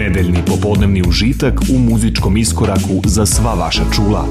[0.00, 4.24] Nedeljni popodnevni užitak u muzičkom iskoraku za sva vaša čula.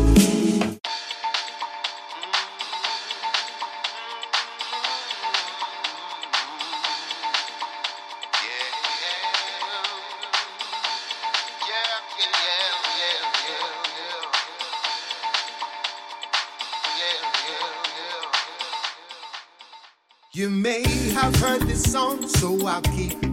[20.33, 20.83] You may
[21.13, 23.28] have heard this song, so I'll keep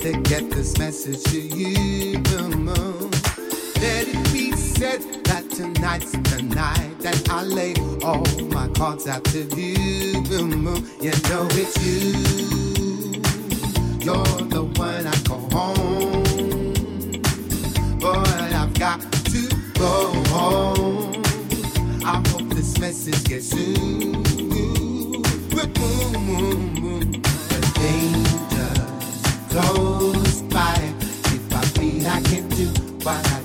[0.00, 2.18] to get this message to you.
[3.80, 9.24] Let it be said that tonight's the night that I lay all my cards out
[9.26, 10.22] to you.
[10.22, 13.20] You know it's you.
[14.00, 16.22] You're the one I call home.
[17.98, 21.22] But I've got to go home.
[22.06, 24.22] I hope this message gets through.
[25.52, 27.29] The danger
[29.62, 30.74] close by.
[31.26, 32.68] If I feel I can do
[33.04, 33.39] what I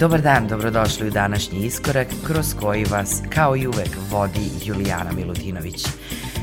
[0.00, 5.86] Dobar dan, dobrodošli u današnji iskorak kroz koji vas, kao i uvek, vodi Julijana Milutinović.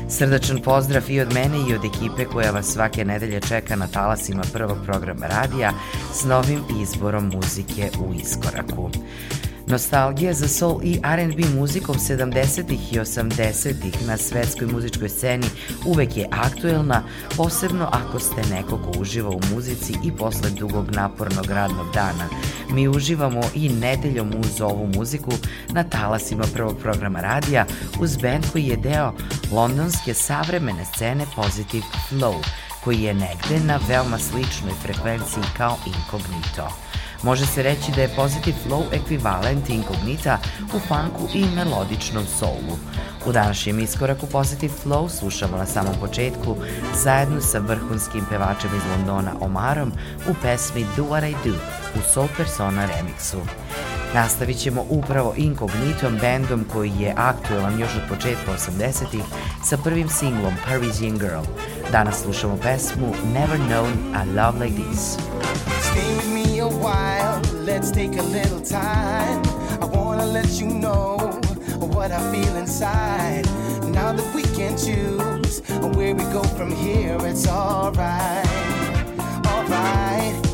[0.08, 4.42] Srdačan pozdrav i od mene i od ekipe koja vas svake nedelje čeka na talasima
[4.52, 5.72] prvog programa radija
[6.14, 8.90] s novim izborom muzike u iskoraku.
[9.66, 12.72] Nostalgija za soul i R&B muzikom 70.
[12.92, 13.74] i 80.
[14.06, 15.46] na svetskoj muzičkoj sceni
[15.86, 17.02] uvek je aktuelna,
[17.36, 22.28] posebno ako ste neko ko uživa u muzici i posle dugog napornog radnog dana.
[22.70, 25.30] Mi uživamo i nedeljom uz ovu muziku
[25.68, 27.66] na talasima prvog programa radija
[28.00, 29.12] uz band koji je deo
[29.52, 32.34] londonske savremene scene Positive Flow,
[32.84, 36.87] koji je negde na veoma sličnoj frekvenciji kao Incognito.
[37.22, 40.38] Može se reći da je Positive Flow ekvivalent inkognita
[40.74, 42.78] u funku i melodičnom soulu.
[43.26, 46.56] U današnjem iskoraku Positive Flow slušamo na samom početku
[47.04, 49.92] zajedno sa vrhunskim pevačem iz Londona Omarom
[50.30, 51.56] u pesmi Do What I Do
[51.98, 53.38] u Soul Persona remixu.
[54.14, 59.22] Nastavit ćemo upravo Inkognitom, bendom koji je aktuelan još od početka 80-ih
[59.64, 61.42] sa prvim singlom Parisian Girl.
[61.92, 65.16] Danas slušamo pesmu Never Known a Love Like This.
[65.82, 66.37] Stay with me
[66.70, 69.42] while, let's take a little time.
[69.80, 71.16] I wanna let you know
[71.78, 73.44] what I feel inside.
[73.84, 75.60] Now that we can choose
[75.96, 78.46] where we go from here, it's alright,
[79.46, 80.47] alright.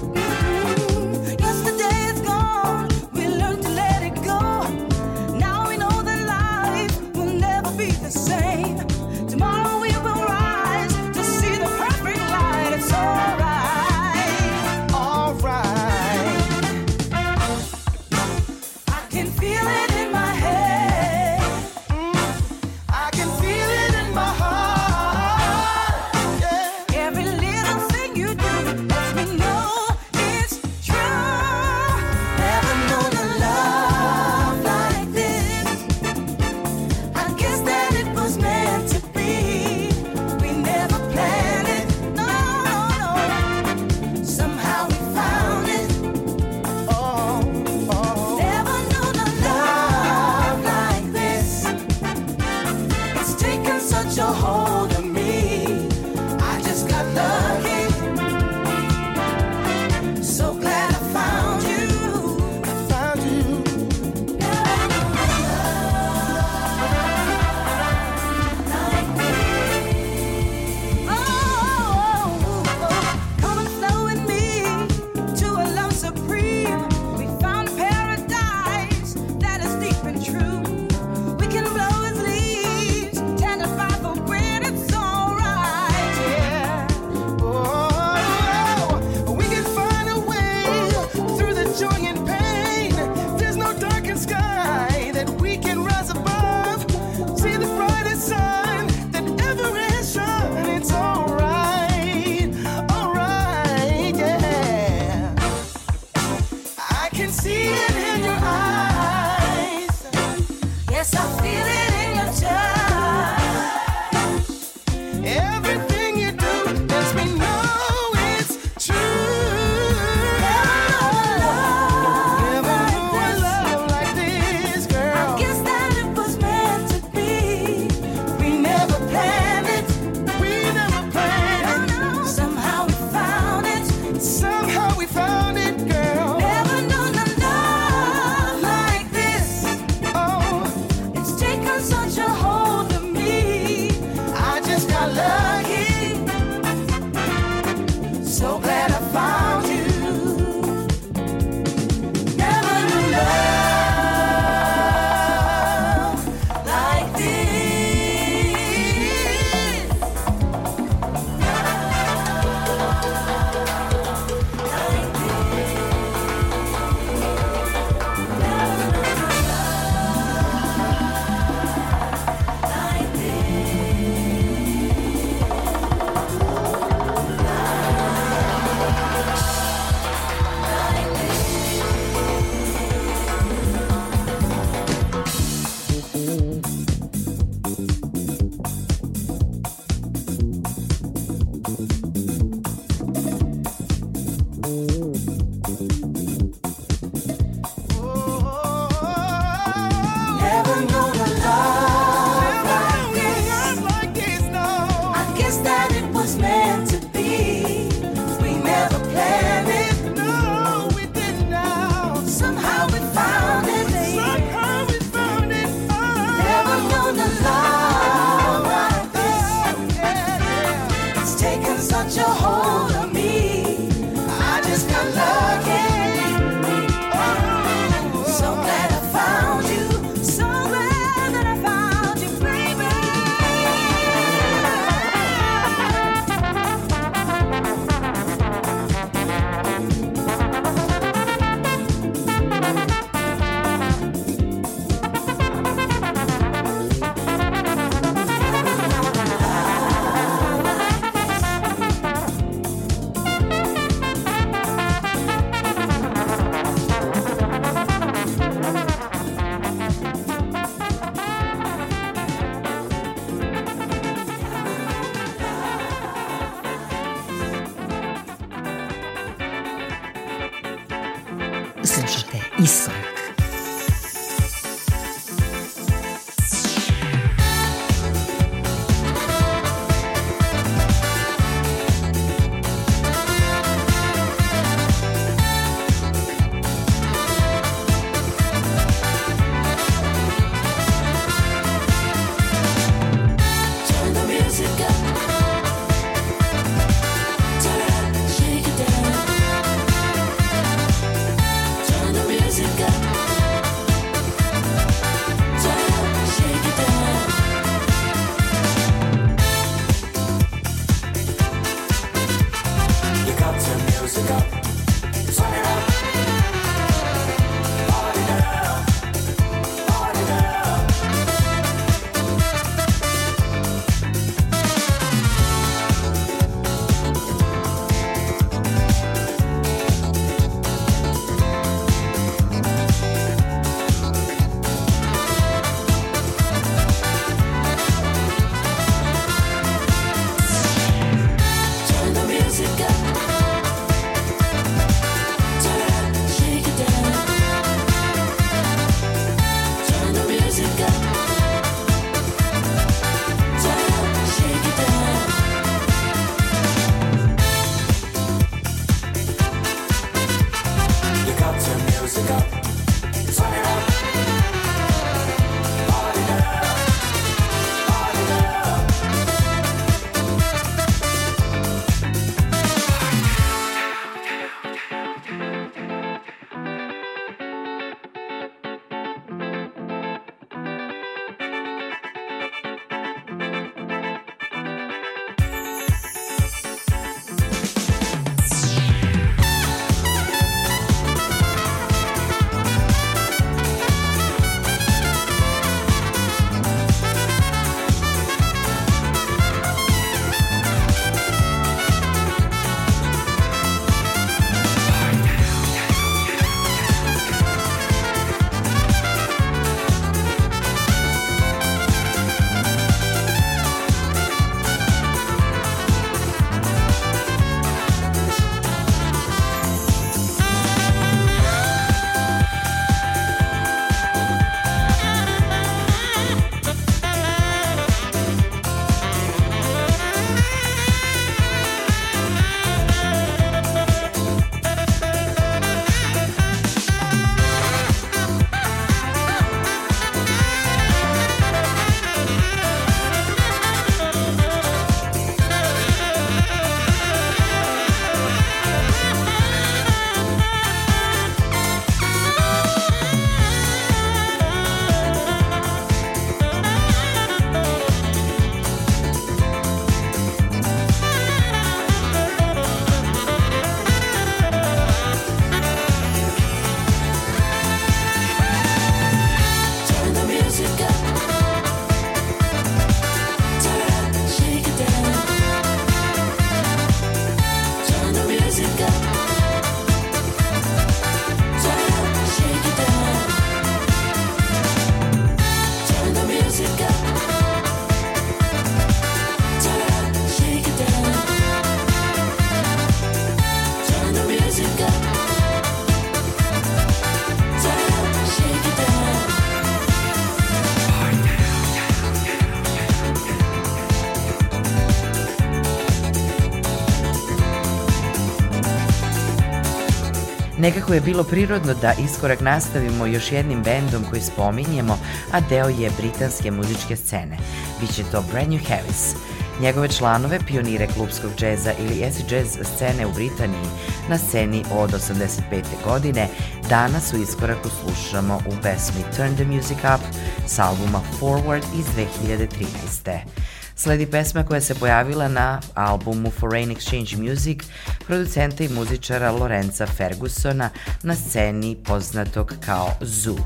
[510.65, 514.99] Nekako je bilo prirodno da iskorak nastavimo još jednim bendom koji spominjemo,
[515.33, 517.37] a deo je britanske muzičke scene.
[517.81, 519.15] Biće to Brand New Harris.
[519.61, 523.69] Njegove članove, pionire klubskog džeza ili acid jazz scene u Britaniji
[524.09, 525.41] na sceni od 85.
[525.85, 526.29] godine,
[526.69, 530.17] danas u iskoraku slušamo u pesmi Turn the Music Up
[530.47, 531.87] s albuma Forward iz
[532.23, 533.54] 2013.
[533.77, 537.59] Sledi pesma koja se pojavila na albumu Foreign Exchange Music
[538.07, 540.71] producenta i muzičara Lorenza Fergusona
[541.03, 543.39] na sceni poznatog kao Zoo,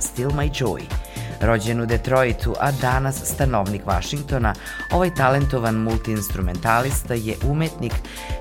[0.00, 1.07] Still My Joy.
[1.40, 4.54] Rođen u Detroitu, a danas stanovnik Vašingtona,
[4.92, 7.92] ovaj talentovan multiinstrumentalista je umetnik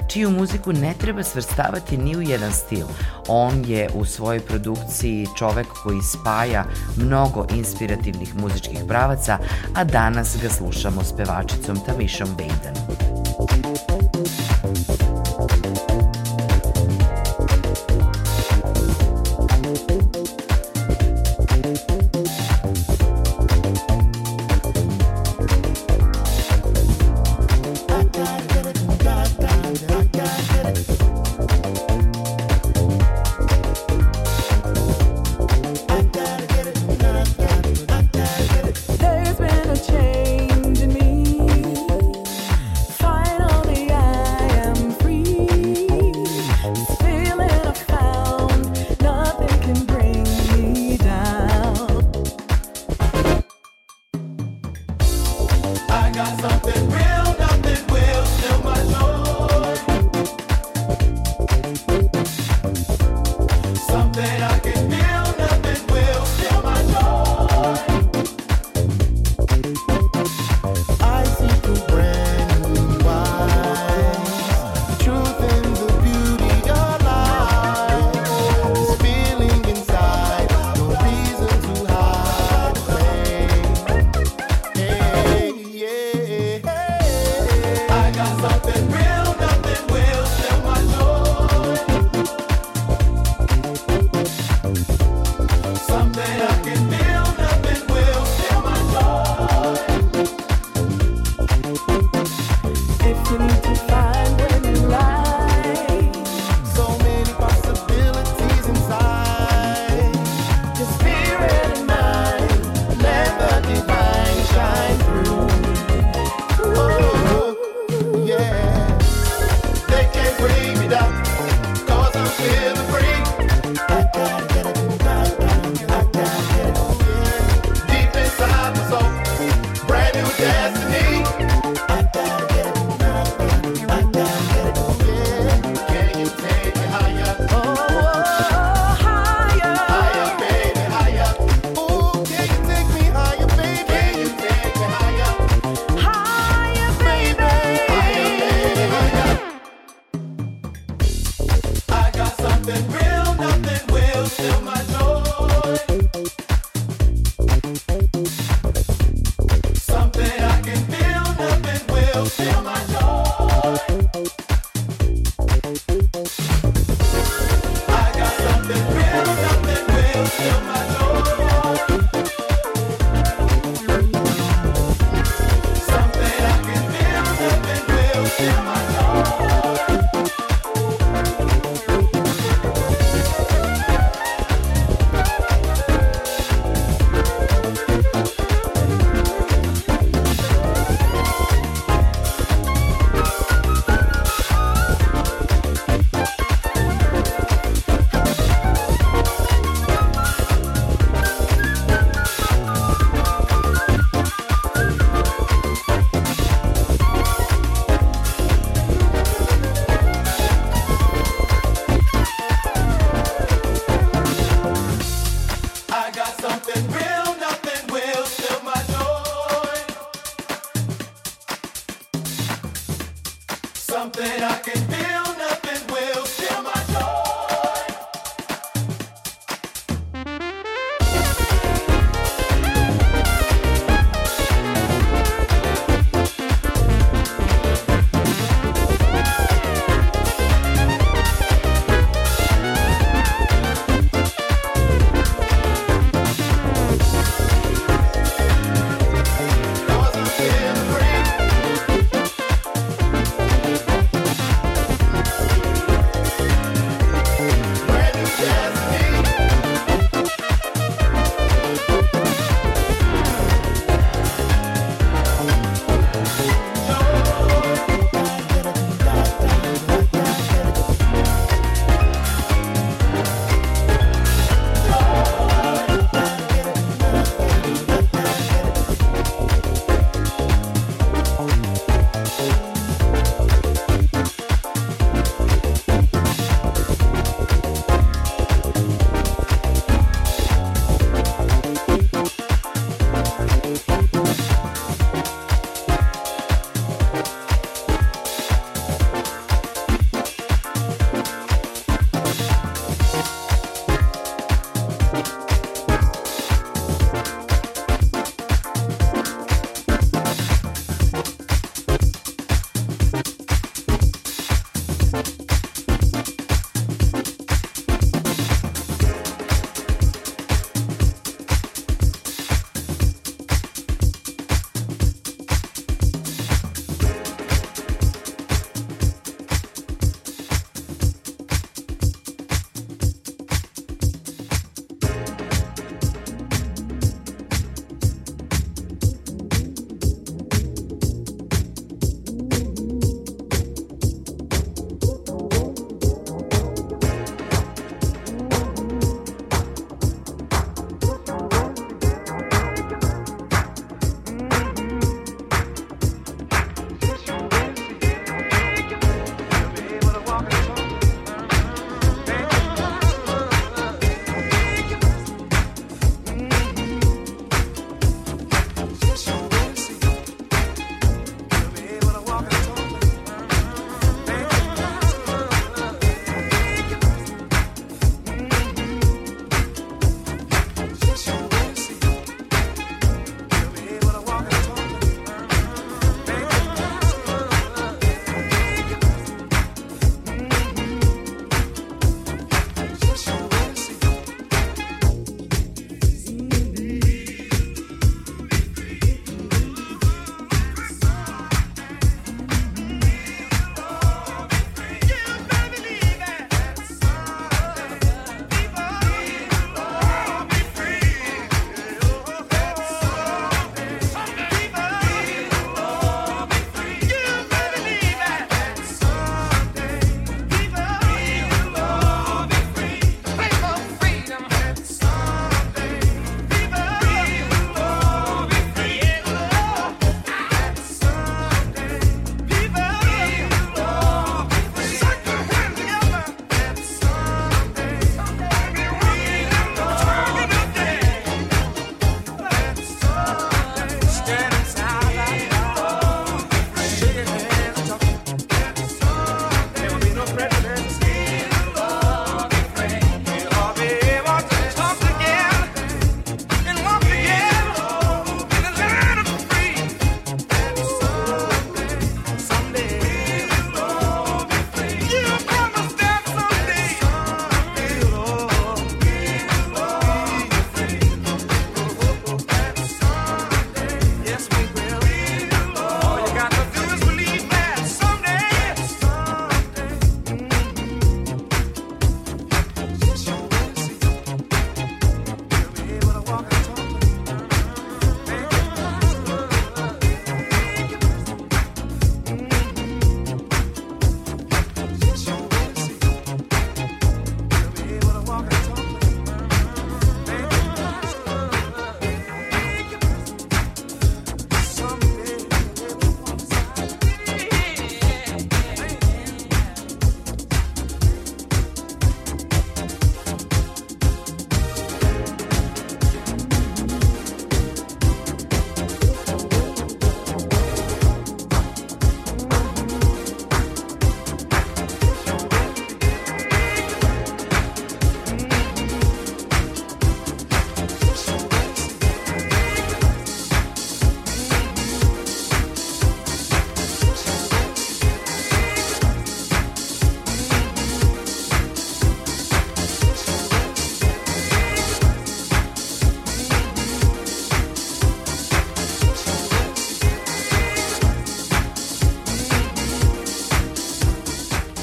[0.07, 2.85] čiju muziku ne treba svrstavati ni u jedan stil.
[3.27, 6.65] On je u svojoj produkciji čovek koji spaja
[6.97, 9.37] mnogo inspirativnih muzičkih pravaca,
[9.75, 13.76] a danas ga slušamo s pevačicom Tamišom Baden.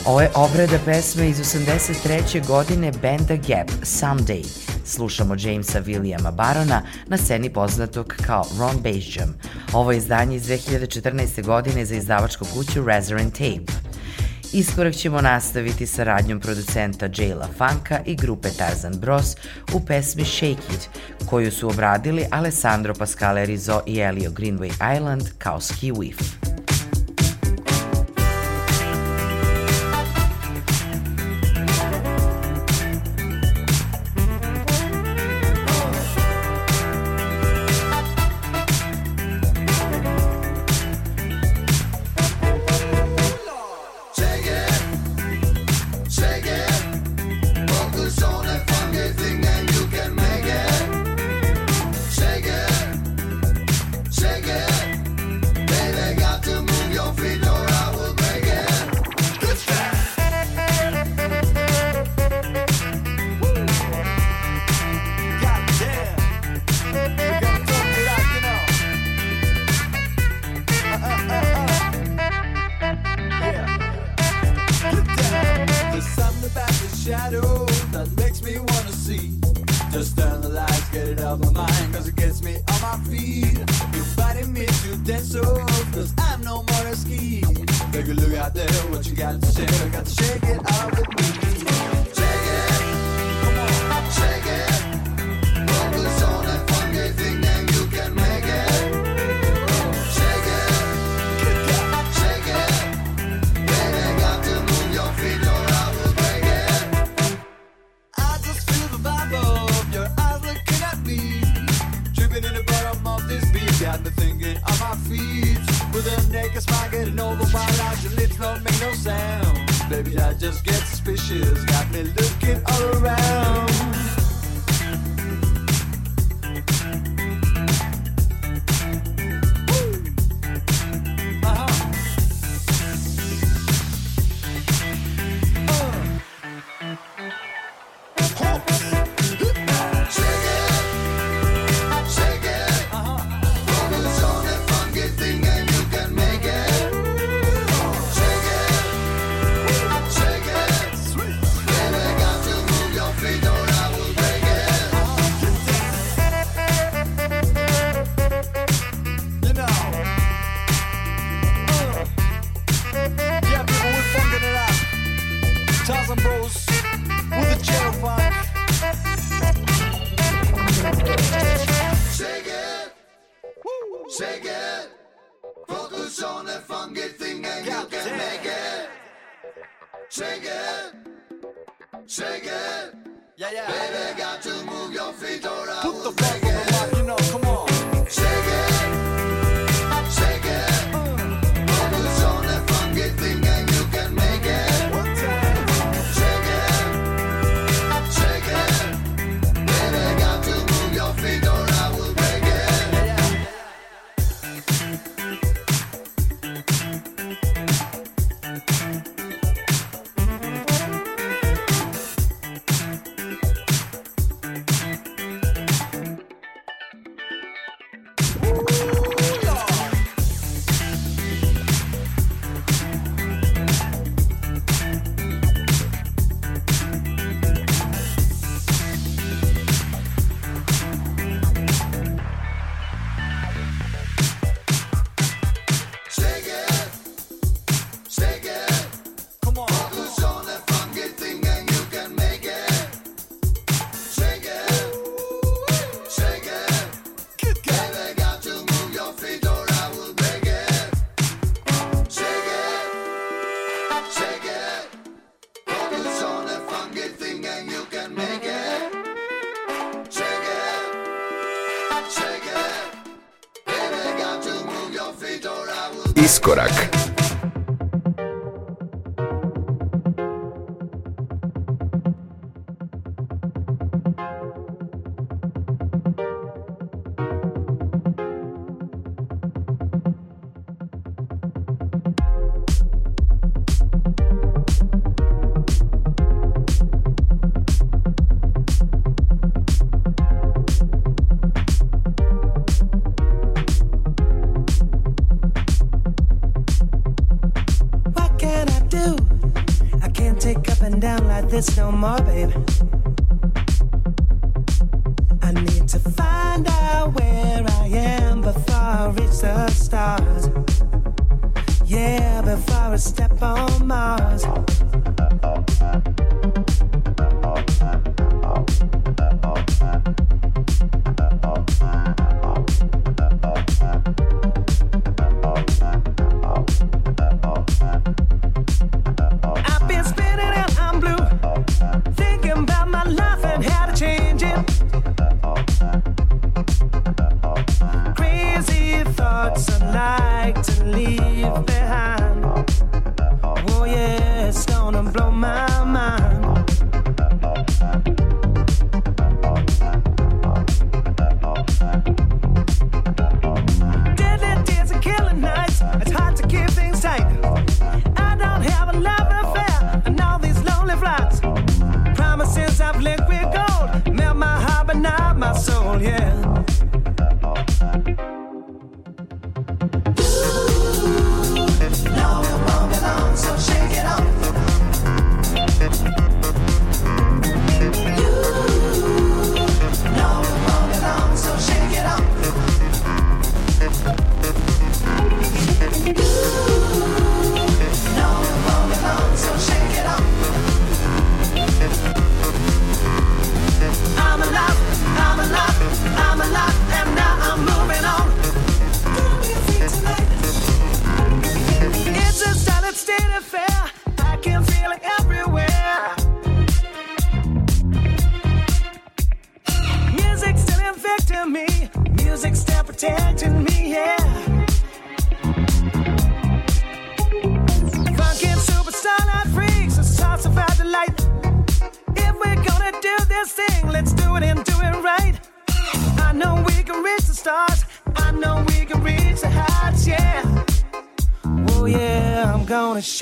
[0.06, 2.46] Ovo je obrada pesme iz 83.
[2.46, 4.44] godine benda Gap, Someday.
[4.84, 9.34] Slušamo Jamesa Williama Barona na sceni poznatog kao Ron Jam.
[9.72, 11.42] Ovo je izdanje iz 2014.
[11.44, 13.72] godine za izdavačku kuću Razor Tape.
[14.52, 19.36] Iskorak ćemo nastaviti sa radnjom producenta Jayla Funka i grupe Tarzan Bros
[19.72, 20.88] u pesmi Shake It,
[21.26, 26.33] koju su obradili Alessandro Pascale Rizzo i Elio Greenway Island kao Ski Whiff.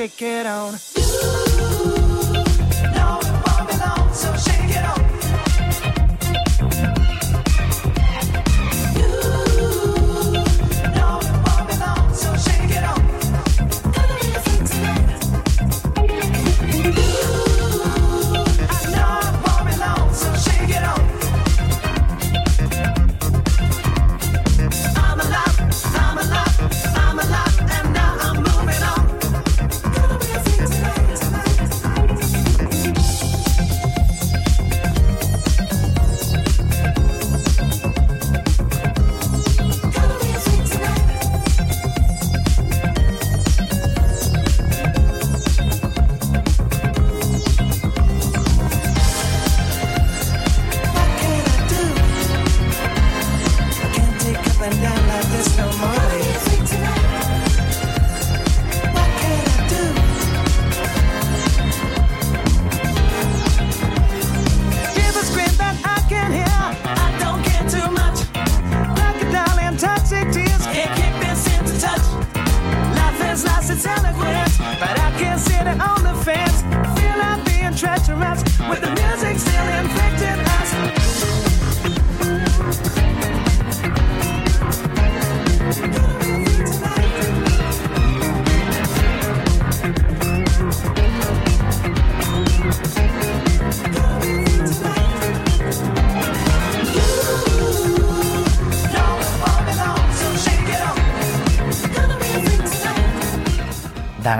[0.03, 0.32] dice que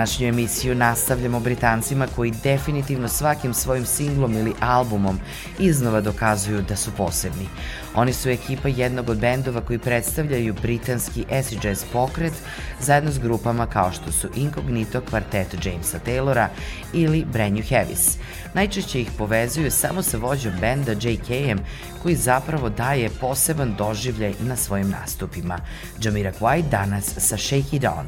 [0.03, 5.19] Današnju emisiju nastavljamo Britancima koji definitivno svakim svojim singlom ili albumom
[5.59, 7.47] iznova dokazuju da su posebni.
[7.95, 12.33] Oni su ekipa jednog od bendova koji predstavljaju britanski acid jazz pokret
[12.79, 16.47] zajedno s grupama kao što su Incognito, kvartet Jamesa Taylora
[16.93, 18.17] ili Brand New Heavis.
[18.53, 21.59] Najčešće ih povezuju samo sa vođom benda J.K.M
[22.03, 25.59] koji zapravo daje poseban doživljaj na svojim nastupima.
[26.01, 28.05] Jamira Kwai danas sa Shake It On.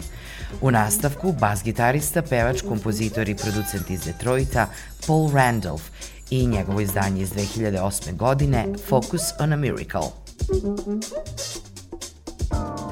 [0.62, 4.68] U nastavku bas gitarista, pevač, kompozitor i producent iz Detroita
[5.08, 5.84] Paul Randolph
[6.30, 8.16] i njegovo izdanje iz 2008.
[8.16, 10.10] godine Focus on a Miracle.
[12.50, 12.85] Thank you.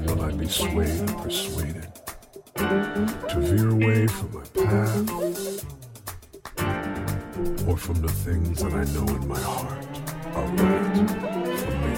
[0.00, 1.88] Will I be swayed and persuaded
[2.56, 5.10] to veer away from my path
[7.68, 9.86] or from the things that I know in my heart
[10.34, 11.10] are right
[11.60, 11.94] for me.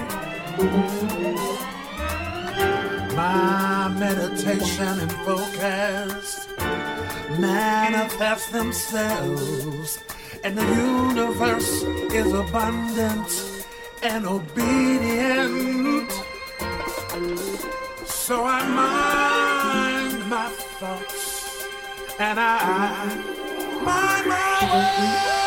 [3.16, 6.49] My meditation and focus
[7.38, 9.99] manifest themselves,
[10.42, 11.82] and the universe
[12.12, 13.64] is abundant
[14.03, 16.11] and obedient.
[18.25, 20.49] So I mind my
[20.81, 21.68] thoughts
[22.18, 23.05] and I
[23.85, 25.43] mind my words.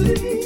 [0.00, 0.39] see.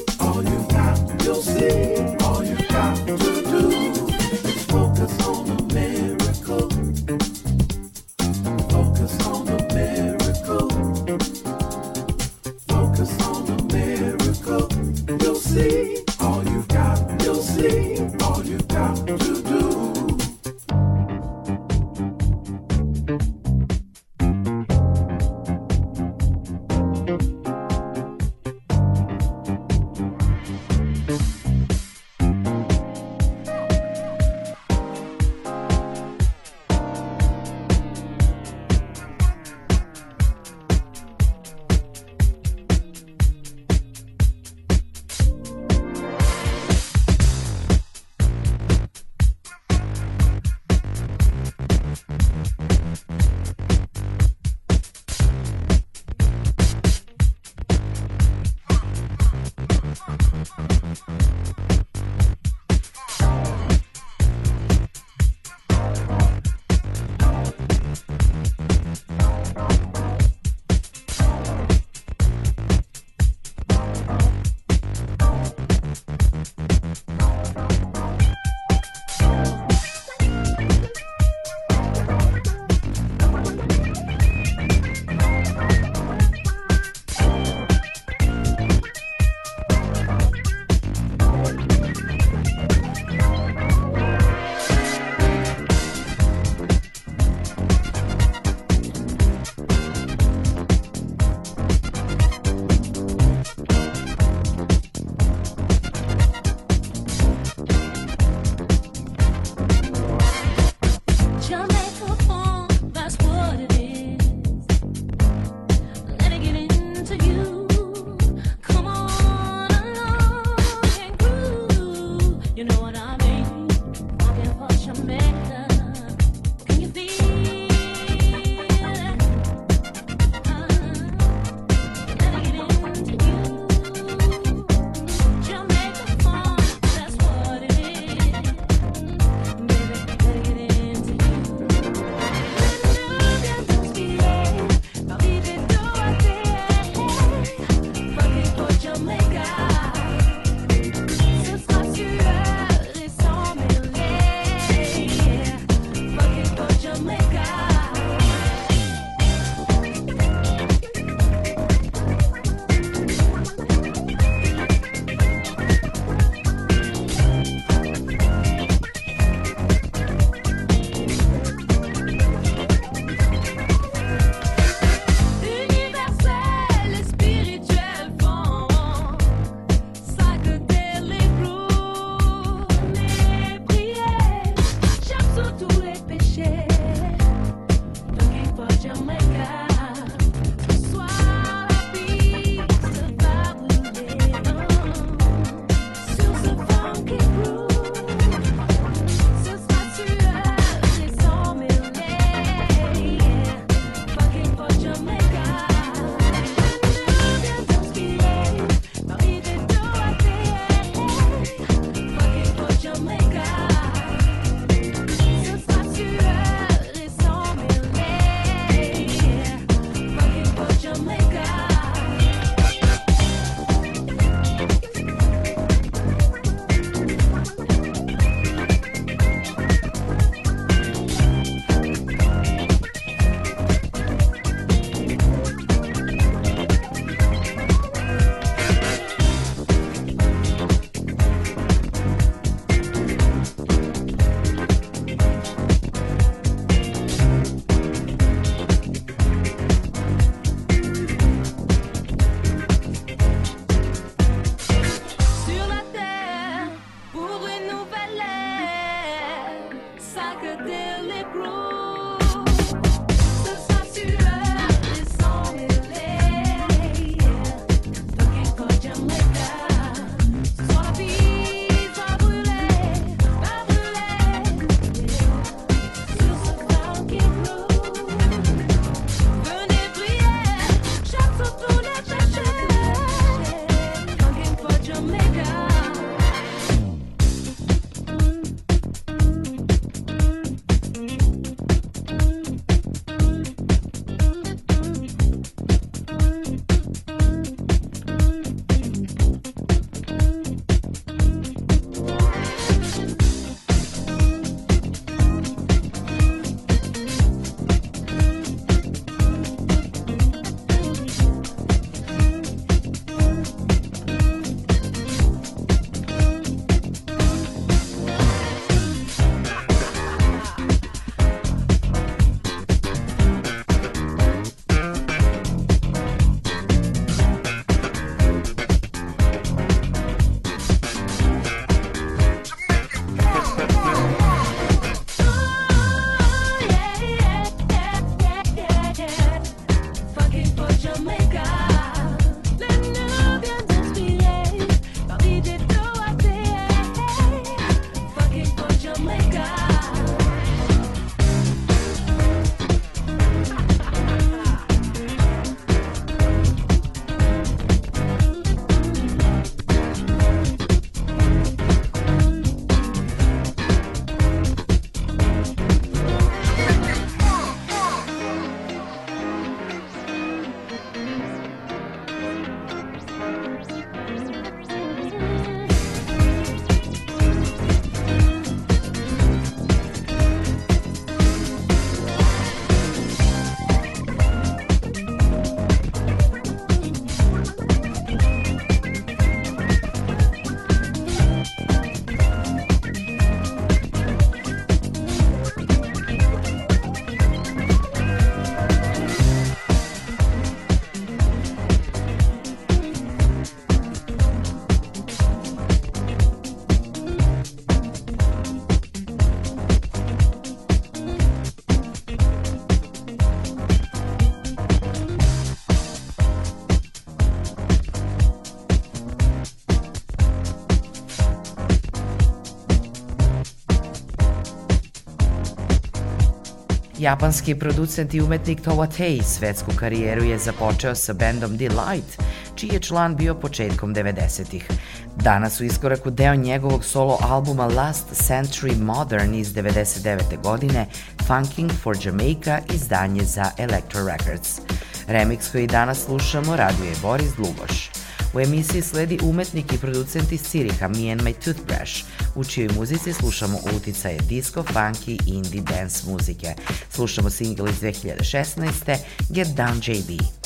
[427.05, 432.22] Japanski producent i umetnik Towa Tei svetsku karijeru je započeo sa bendom Delight,
[432.55, 434.68] čiji je član bio početkom 90-ih.
[435.16, 440.42] Danas u iskoraku deo njegovog solo albuma Last Century Modern iz 99.
[440.42, 440.86] godine,
[441.26, 444.61] Funking for Jamaica, izdanje za Electro Records.
[445.09, 448.03] Remix koji danas slušamo raduje Boris Dlugoš.
[448.35, 452.05] U emisiji sledi umetnik i producent iz Ciriha Me and My Toothbrush,
[452.35, 456.55] u čijoj muzici slušamo uticaje disco, funky i indie dance muzike.
[456.91, 458.97] Slušamo single iz 2016.
[459.30, 460.43] Get Down JB.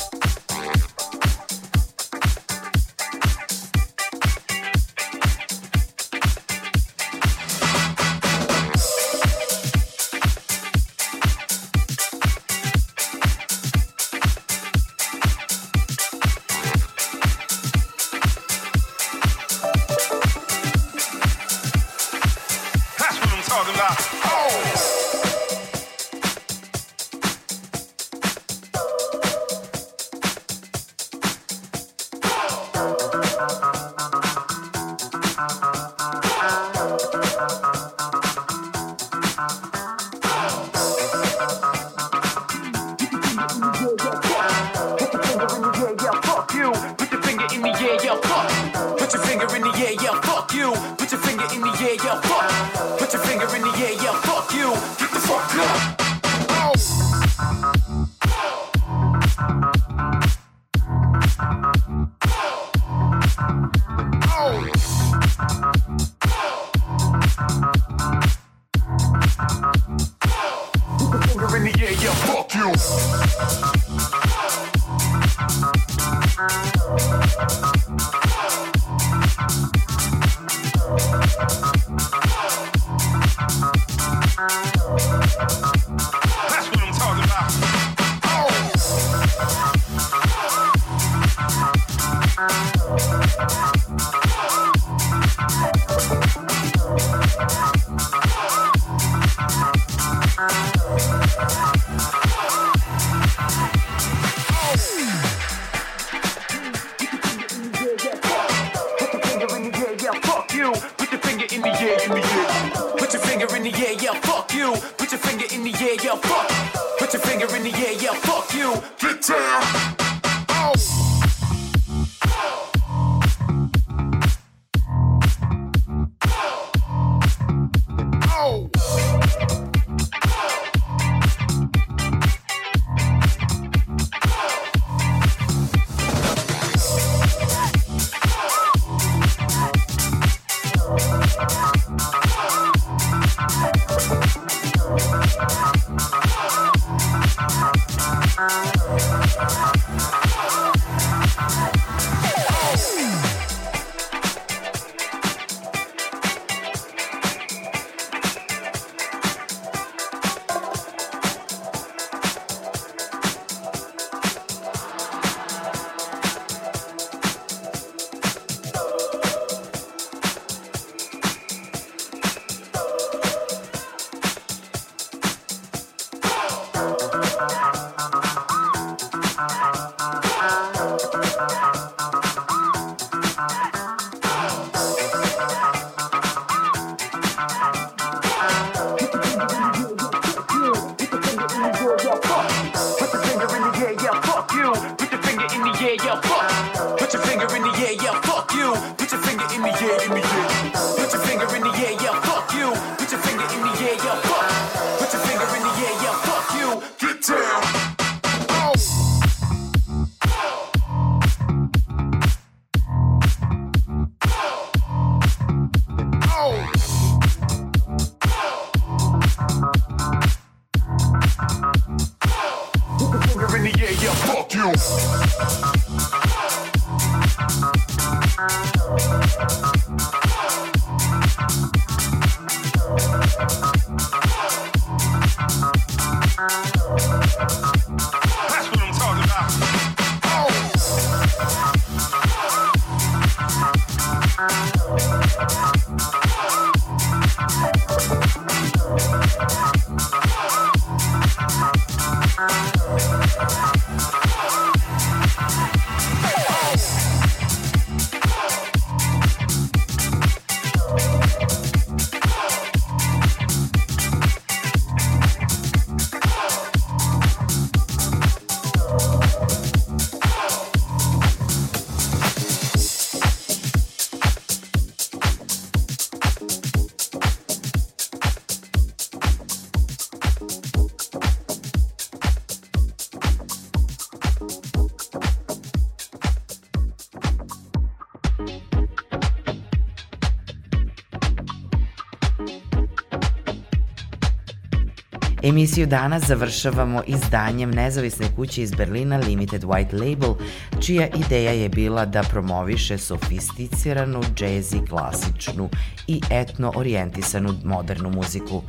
[295.43, 300.35] Emisiju danas završavamo izdanjem nezavisne kuće iz Berlina Limited White Label,
[300.81, 305.69] čija ideja je bila da promoviše sofisticiranu, džezi, klasičnu
[306.07, 308.61] i etno orijentisanu modernu muziku,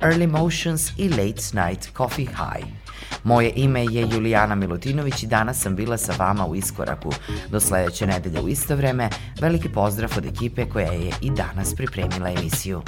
[0.00, 2.66] Early Motions i Late Night Coffee High.
[3.24, 7.12] Moje ime je Julijana Milutinović i danas sam bila sa vama u iskoraku.
[7.50, 9.08] Do sledeće nedelje u isto vreme,
[9.40, 12.82] veliki pozdrav od ekipe koja je i danas pripremila emisiju.